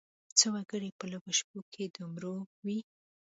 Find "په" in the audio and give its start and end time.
0.99-1.05